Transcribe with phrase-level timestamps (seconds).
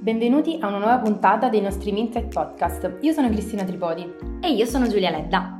[0.00, 2.98] Benvenuti a una nuova puntata dei nostri Minsight Podcast.
[3.00, 4.08] Io sono Cristina Tripodi.
[4.40, 5.57] E io sono Giulia Ledda.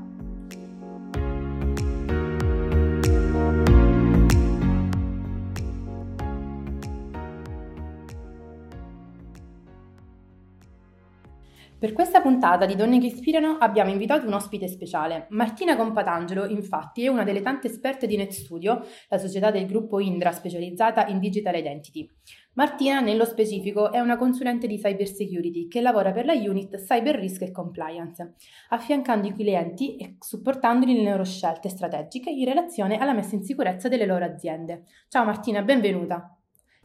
[11.79, 15.29] Per questa puntata di Donne che ispirano abbiamo invitato un ospite speciale.
[15.31, 20.33] Martina Compatangelo, infatti, è una delle tante esperte di NetStudio, la società del gruppo Indra
[20.33, 22.11] specializzata in digital identity.
[22.55, 27.43] Martina, nello specifico, è una consulente di cybersecurity che lavora per la unit Cyber Risk
[27.43, 28.35] e Compliance,
[28.71, 33.87] affiancando i clienti e supportandoli nelle loro scelte strategiche in relazione alla messa in sicurezza
[33.87, 34.83] delle loro aziende.
[35.07, 36.37] Ciao Martina, benvenuta.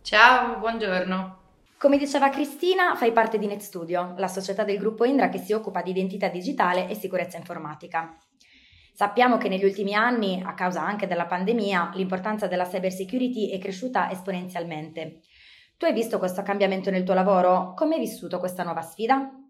[0.04, 1.43] Ciao, buongiorno.
[1.78, 5.82] Come diceva Cristina, fai parte di NetStudio, la società del gruppo Indra che si occupa
[5.82, 8.18] di identità digitale e sicurezza informatica.
[8.94, 14.10] Sappiamo che negli ultimi anni, a causa anche della pandemia, l'importanza della cybersecurity è cresciuta
[14.12, 15.22] esponenzialmente.
[15.76, 17.74] Tu hai visto questo cambiamento nel tuo lavoro?
[17.74, 19.43] Come hai vissuto questa nuova sfida?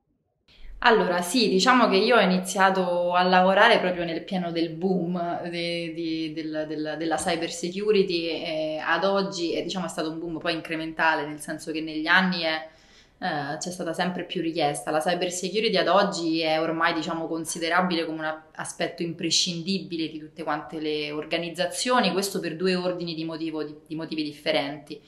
[0.86, 5.94] Allora, sì, diciamo che io ho iniziato a lavorare proprio nel pieno del boom di,
[5.94, 10.40] di, del, del, della cyber security e ad oggi è, diciamo, è stato un boom
[10.40, 12.68] poi incrementale, nel senso che negli anni è,
[13.18, 14.92] eh, c'è stata sempre più richiesta.
[14.92, 20.44] La cyber security ad oggi è ormai diciamo, considerabile come un aspetto imprescindibile di tutte
[20.44, 25.00] quante le organizzazioni, questo per due ordini di, motivo, di, di motivi differenti.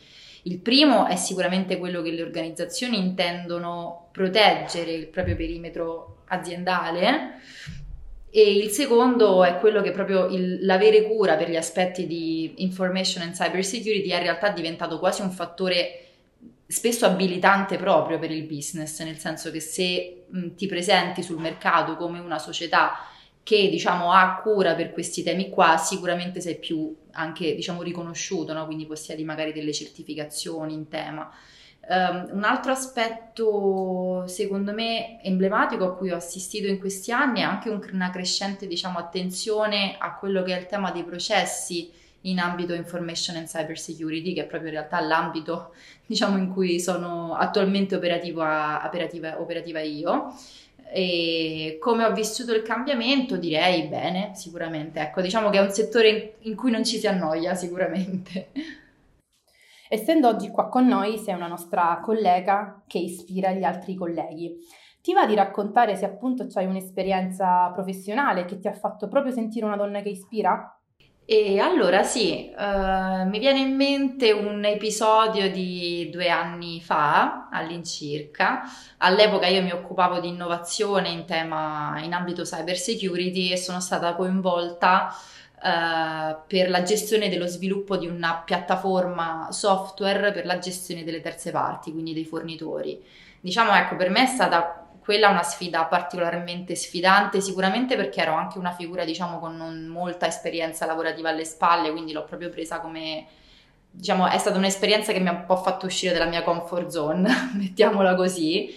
[0.47, 7.39] Il primo è sicuramente quello che le organizzazioni intendono proteggere il proprio perimetro aziendale
[8.29, 13.23] e il secondo è quello che proprio il, l'avere cura per gli aspetti di information
[13.23, 16.01] and cyber security è in realtà diventato quasi un fattore
[16.67, 21.95] spesso abilitante proprio per il business, nel senso che se mh, ti presenti sul mercato
[21.95, 23.07] come una società
[23.45, 28.65] che diciamo ha cura per questi temi qua, sicuramente sei più anche diciamo riconosciuto, no?
[28.65, 31.31] quindi possiedi magari delle certificazioni in tema.
[31.87, 37.43] Um, un altro aspetto secondo me emblematico a cui ho assistito in questi anni è
[37.43, 41.91] anche un, una crescente diciamo, attenzione a quello che è il tema dei processi
[42.21, 46.79] in ambito information and cyber security, che è proprio in realtà l'ambito diciamo, in cui
[46.79, 50.33] sono attualmente operativa, operativa, operativa io.
[50.91, 54.99] E come ho vissuto il cambiamento, direi bene, sicuramente.
[54.99, 58.49] Ecco, diciamo che è un settore in, cui non ci si annoia, sicuramente.
[59.89, 64.57] Essendo oggi qua con noi, sei una nostra collega che ispira gli altri colleghi.
[65.01, 69.65] Ti va di raccontare se appunto hai un'esperienza professionale che ti ha fatto proprio sentire
[69.65, 70.74] una donna che ispira?
[71.27, 78.61] E allora sì, uh, mi viene in mente un episodio di due anni fa all'incirca.
[78.97, 84.13] All'epoca io mi occupavo di innovazione in tema in ambito cyber security e sono stata
[84.13, 85.15] coinvolta
[85.55, 91.49] uh, per la gestione dello sviluppo di una piattaforma software per la gestione delle terze
[91.49, 93.03] parti, quindi dei fornitori.
[93.39, 98.33] Diciamo, ecco, per me è stata quella è una sfida particolarmente sfidante, sicuramente perché ero
[98.33, 102.79] anche una figura, diciamo, con non molta esperienza lavorativa alle spalle, quindi l'ho proprio presa
[102.79, 103.27] come,
[103.91, 107.29] diciamo, è stata un'esperienza che mi ha un po' fatto uscire dalla mia comfort zone,
[107.53, 108.73] mettiamola così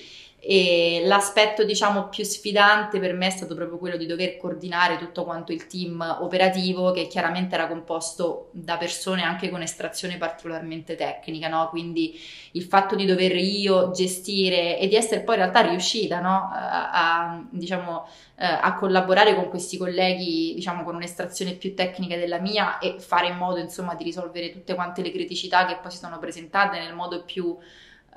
[0.50, 5.24] e l'aspetto diciamo più sfidante per me è stato proprio quello di dover coordinare tutto
[5.24, 11.48] quanto il team operativo che chiaramente era composto da persone anche con estrazione particolarmente tecnica,
[11.48, 11.68] no?
[11.68, 12.18] quindi
[12.52, 16.48] il fatto di dover io gestire e di essere poi in realtà riuscita no?
[16.50, 22.38] a, a, diciamo, eh, a collaborare con questi colleghi diciamo con un'estrazione più tecnica della
[22.38, 25.98] mia e fare in modo insomma di risolvere tutte quante le criticità che poi si
[25.98, 27.54] sono presentate nel modo più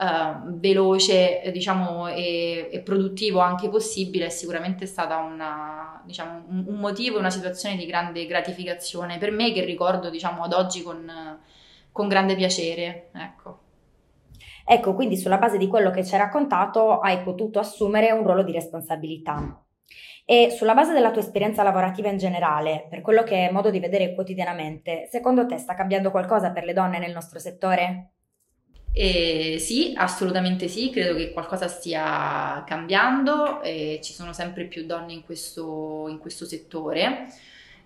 [0.01, 6.75] uh, veloce diciamo, e, e, produttivo anche possibile è sicuramente stata una, diciamo, un, un,
[6.75, 11.39] motivo, una situazione di grande gratificazione per me che ricordo diciamo, ad oggi con,
[11.91, 13.09] con grande piacere.
[13.13, 13.59] Ecco.
[14.65, 18.43] Ecco, quindi sulla base di quello che ci hai raccontato hai potuto assumere un ruolo
[18.43, 19.63] di responsabilità.
[20.23, 23.79] E sulla base della tua esperienza lavorativa in generale, per quello che è modo di
[23.79, 28.11] vedere quotidianamente, secondo te sta cambiando qualcosa per le donne nel nostro settore?
[28.93, 35.23] E sì, assolutamente sì, credo che qualcosa stia cambiando ci sono sempre più donne in
[35.23, 37.27] questo, in questo settore.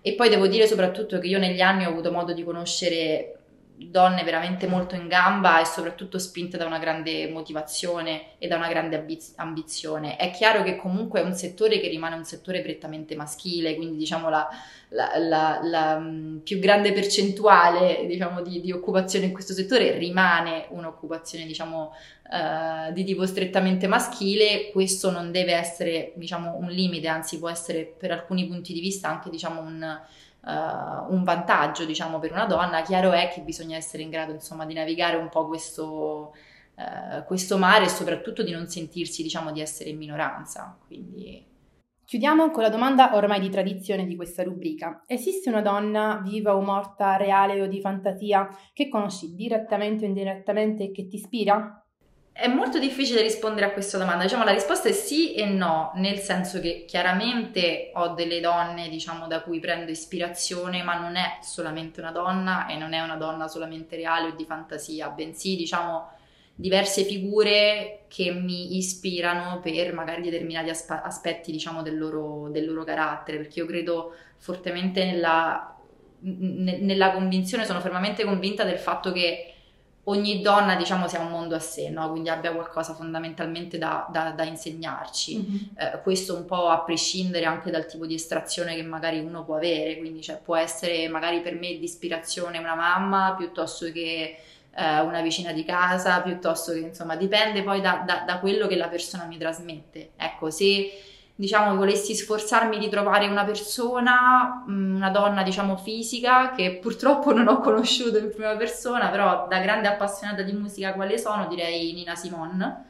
[0.00, 3.35] E poi devo dire soprattutto che io negli anni ho avuto modo di conoscere
[3.78, 8.68] donne veramente molto in gamba e soprattutto spinte da una grande motivazione e da una
[8.68, 10.16] grande ambiz- ambizione.
[10.16, 14.30] È chiaro che comunque è un settore che rimane un settore prettamente maschile, quindi diciamo
[14.30, 14.48] la,
[14.88, 16.02] la, la, la
[16.42, 21.92] più grande percentuale diciamo, di, di, occupazione in questo settore rimane un'occupazione diciamo,
[22.30, 24.70] uh, di tipo strettamente maschile.
[24.72, 29.08] Questo non deve essere diciamo, un limite, anzi può essere per alcuni punti di vista
[29.08, 30.00] anche diciamo, un
[30.46, 32.82] uh, un vantaggio, diciamo, per una donna.
[32.82, 36.34] Chiaro è che bisogna essere in grado, insomma, di navigare un po' questo,
[36.76, 40.78] eh, questo mare e soprattutto di non sentirsi, diciamo, di essere in minoranza.
[40.86, 41.54] Quindi...
[42.06, 45.02] Chiudiamo con la domanda ormai di tradizione di questa rubrica.
[45.06, 50.84] Esiste una donna viva o morta, reale o di fantasia, che conosci direttamente o indirettamente
[50.84, 51.84] e che ti ispira?
[52.38, 56.18] È molto difficile rispondere a questa domanda, diciamo la risposta è sì e no, nel
[56.18, 62.00] senso che chiaramente ho delle donne, diciamo, da cui prendo ispirazione, ma non è solamente
[62.00, 66.10] una donna e non è una donna solamente reale o di fantasia, bensì, diciamo,
[66.54, 72.84] diverse figure che mi ispirano per magari determinati aspe- aspetti, diciamo, del loro, del loro,
[72.84, 75.74] carattere, perché io credo fortemente nella,
[76.20, 79.52] n- nella convinzione, sono fermamente convinta del fatto che
[80.08, 82.10] ogni donna, diciamo, sia un mondo a sé, no?
[82.10, 85.36] quindi abbia qualcosa fondamentalmente da, da, da insegnarci.
[85.36, 85.56] Mm-hmm.
[85.76, 89.56] Eh, questo un po' a prescindere anche dal tipo di estrazione che magari uno può
[89.56, 94.38] avere, quindi cioè, può essere magari per me di ispirazione una mamma piuttosto che
[94.76, 98.76] eh, una vicina di casa, piuttosto che insomma dipende poi da, da, da, quello che
[98.76, 100.10] la persona mi trasmette.
[100.16, 100.88] Ecco, se
[101.38, 107.46] diciamo volessi sforzarmi di trovare una persona, mm, una donna diciamo fisica che purtroppo non
[107.46, 112.14] ho conosciuto in prima persona, però da grande appassionata di musica quale sono, direi Nina
[112.14, 112.84] Simone.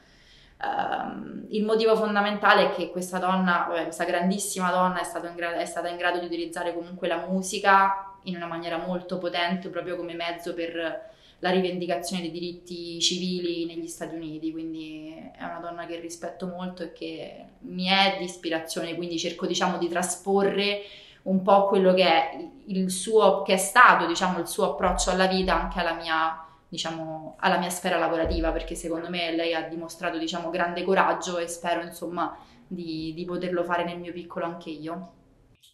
[0.58, 5.88] Uh, il motivo fondamentale è che questa donna, questa grandissima donna, è, gra- è, stata
[5.88, 10.54] in grado di utilizzare comunque la musica in una maniera molto potente, proprio come mezzo
[10.54, 11.10] per
[11.40, 16.82] la rivendicazione dei diritti civili negli Stati Uniti, quindi è una donna che rispetto molto
[16.82, 20.80] e che mi è di ispirazione, quindi cerco diciamo di trasporre
[21.22, 25.26] un po' quello che è il suo, che è stato diciamo il suo approccio alla
[25.26, 30.18] vita anche alla mia diciamo alla mia sfera lavorativa perché secondo me lei ha dimostrato
[30.18, 32.36] diciamo grande coraggio e spero insomma
[32.66, 35.12] di, di poterlo fare nel mio piccolo anche io.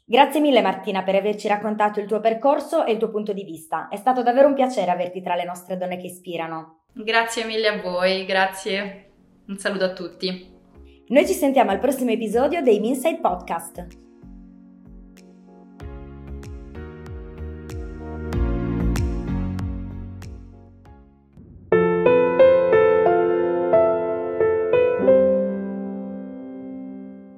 [0.05, 3.89] Grazie mille Martina per averci raccontato il tuo percorso e il tuo punto di vista.
[3.89, 6.85] È stato davvero un piacere averti tra le nostre donne che ispirano.
[6.93, 9.11] Grazie mille a voi, grazie.
[9.47, 10.51] Un saluto a tutti.
[11.09, 14.12] Noi ci sentiamo al prossimo episodio dei Minside Podcast.